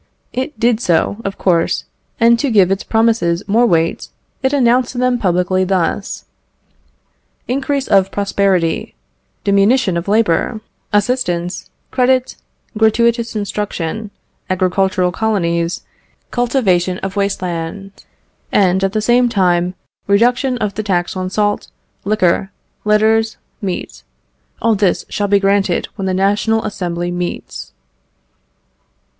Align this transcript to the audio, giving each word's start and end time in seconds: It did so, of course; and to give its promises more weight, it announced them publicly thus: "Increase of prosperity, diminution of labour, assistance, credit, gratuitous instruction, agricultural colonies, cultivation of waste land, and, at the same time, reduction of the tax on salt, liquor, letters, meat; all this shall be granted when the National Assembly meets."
It 0.33 0.59
did 0.59 0.79
so, 0.79 1.17
of 1.23 1.37
course; 1.37 1.83
and 2.19 2.39
to 2.39 2.49
give 2.49 2.71
its 2.71 2.83
promises 2.83 3.43
more 3.47 3.67
weight, 3.67 4.07
it 4.41 4.51
announced 4.51 4.97
them 4.97 5.19
publicly 5.19 5.63
thus: 5.63 6.25
"Increase 7.47 7.87
of 7.87 8.09
prosperity, 8.09 8.95
diminution 9.43 9.97
of 9.97 10.07
labour, 10.07 10.59
assistance, 10.91 11.69
credit, 11.91 12.35
gratuitous 12.75 13.35
instruction, 13.35 14.09
agricultural 14.49 15.11
colonies, 15.11 15.83
cultivation 16.31 16.97
of 17.03 17.15
waste 17.15 17.43
land, 17.43 17.91
and, 18.51 18.83
at 18.83 18.93
the 18.93 19.03
same 19.03 19.29
time, 19.29 19.75
reduction 20.07 20.57
of 20.57 20.73
the 20.73 20.81
tax 20.81 21.15
on 21.15 21.29
salt, 21.29 21.67
liquor, 22.05 22.49
letters, 22.85 23.37
meat; 23.61 24.01
all 24.63 24.73
this 24.73 25.05
shall 25.09 25.27
be 25.27 25.39
granted 25.39 25.89
when 25.95 26.07
the 26.07 26.13
National 26.15 26.63
Assembly 26.65 27.11
meets." 27.11 27.71